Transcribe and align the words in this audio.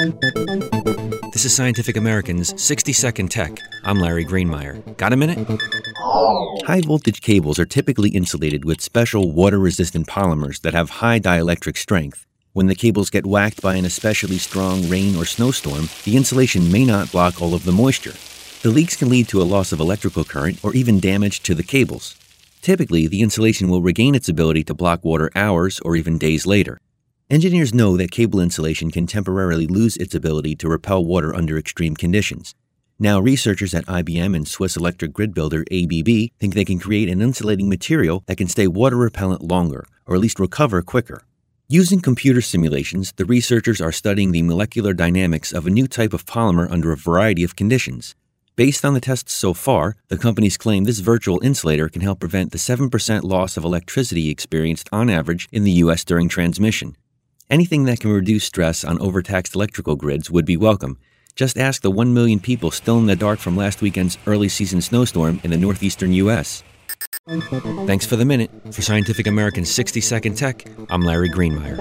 This 0.00 1.44
is 1.44 1.54
Scientific 1.54 1.98
American's 1.98 2.58
60 2.62 2.90
Second 2.94 3.30
Tech. 3.30 3.58
I'm 3.84 3.98
Larry 3.98 4.24
Greenemeier. 4.24 4.96
Got 4.96 5.12
a 5.12 5.16
minute? 5.16 5.46
High 6.66 6.80
voltage 6.80 7.20
cables 7.20 7.58
are 7.58 7.66
typically 7.66 8.08
insulated 8.08 8.64
with 8.64 8.80
special 8.80 9.30
water 9.30 9.58
resistant 9.58 10.06
polymers 10.06 10.62
that 10.62 10.72
have 10.72 10.88
high 10.88 11.20
dielectric 11.20 11.76
strength. 11.76 12.24
When 12.54 12.66
the 12.66 12.74
cables 12.74 13.10
get 13.10 13.26
whacked 13.26 13.60
by 13.60 13.74
an 13.74 13.84
especially 13.84 14.38
strong 14.38 14.88
rain 14.88 15.16
or 15.16 15.26
snowstorm, 15.26 15.90
the 16.04 16.16
insulation 16.16 16.72
may 16.72 16.86
not 16.86 17.12
block 17.12 17.42
all 17.42 17.52
of 17.52 17.64
the 17.64 17.72
moisture. 17.72 18.14
The 18.62 18.74
leaks 18.74 18.96
can 18.96 19.10
lead 19.10 19.28
to 19.28 19.42
a 19.42 19.44
loss 19.44 19.70
of 19.70 19.80
electrical 19.80 20.24
current 20.24 20.64
or 20.64 20.74
even 20.74 20.98
damage 20.98 21.42
to 21.42 21.54
the 21.54 21.62
cables. 21.62 22.16
Typically, 22.62 23.06
the 23.06 23.20
insulation 23.20 23.68
will 23.68 23.82
regain 23.82 24.14
its 24.14 24.30
ability 24.30 24.64
to 24.64 24.72
block 24.72 25.04
water 25.04 25.30
hours 25.36 25.78
or 25.80 25.94
even 25.94 26.16
days 26.16 26.46
later. 26.46 26.80
Engineers 27.30 27.72
know 27.72 27.96
that 27.96 28.10
cable 28.10 28.40
insulation 28.40 28.90
can 28.90 29.06
temporarily 29.06 29.68
lose 29.68 29.96
its 29.98 30.16
ability 30.16 30.56
to 30.56 30.68
repel 30.68 31.04
water 31.04 31.32
under 31.32 31.56
extreme 31.56 31.94
conditions. 31.94 32.56
Now, 32.98 33.20
researchers 33.20 33.72
at 33.72 33.86
IBM 33.86 34.34
and 34.34 34.48
Swiss 34.48 34.76
electric 34.76 35.12
grid 35.12 35.32
builder 35.32 35.64
ABB 35.70 36.32
think 36.40 36.54
they 36.54 36.64
can 36.64 36.80
create 36.80 37.08
an 37.08 37.22
insulating 37.22 37.68
material 37.68 38.24
that 38.26 38.36
can 38.36 38.48
stay 38.48 38.66
water 38.66 38.96
repellent 38.96 39.42
longer, 39.42 39.86
or 40.06 40.16
at 40.16 40.20
least 40.20 40.40
recover 40.40 40.82
quicker. 40.82 41.22
Using 41.68 42.00
computer 42.00 42.40
simulations, 42.40 43.12
the 43.12 43.24
researchers 43.24 43.80
are 43.80 43.92
studying 43.92 44.32
the 44.32 44.42
molecular 44.42 44.92
dynamics 44.92 45.52
of 45.52 45.68
a 45.68 45.70
new 45.70 45.86
type 45.86 46.12
of 46.12 46.26
polymer 46.26 46.68
under 46.68 46.90
a 46.90 46.96
variety 46.96 47.44
of 47.44 47.54
conditions. 47.54 48.16
Based 48.56 48.84
on 48.84 48.94
the 48.94 49.00
tests 49.00 49.32
so 49.32 49.54
far, 49.54 49.94
the 50.08 50.18
companies 50.18 50.56
claim 50.56 50.82
this 50.82 50.98
virtual 50.98 51.38
insulator 51.44 51.88
can 51.88 52.02
help 52.02 52.18
prevent 52.18 52.50
the 52.50 52.58
7% 52.58 53.22
loss 53.22 53.56
of 53.56 53.62
electricity 53.62 54.30
experienced 54.30 54.88
on 54.90 55.08
average 55.08 55.48
in 55.52 55.62
the 55.62 55.78
U.S. 55.84 56.04
during 56.04 56.28
transmission. 56.28 56.96
Anything 57.50 57.86
that 57.86 57.98
can 57.98 58.12
reduce 58.12 58.44
stress 58.44 58.84
on 58.84 59.00
overtaxed 59.00 59.56
electrical 59.56 59.96
grids 59.96 60.30
would 60.30 60.46
be 60.46 60.56
welcome. 60.56 60.98
Just 61.34 61.58
ask 61.58 61.82
the 61.82 61.90
1 61.90 62.14
million 62.14 62.38
people 62.38 62.70
still 62.70 62.98
in 62.98 63.06
the 63.06 63.16
dark 63.16 63.40
from 63.40 63.56
last 63.56 63.82
weekend's 63.82 64.18
early 64.24 64.48
season 64.48 64.80
snowstorm 64.80 65.40
in 65.42 65.50
the 65.50 65.56
northeastern 65.56 66.12
U.S. 66.12 66.62
Thanks 67.26 68.06
for 68.06 68.14
the 68.14 68.24
minute. 68.24 68.52
For 68.70 68.82
Scientific 68.82 69.26
American's 69.26 69.68
60 69.68 70.00
Second 70.00 70.36
Tech, 70.36 70.64
I'm 70.90 71.00
Larry 71.00 71.28
Greenemeier. 71.28 71.76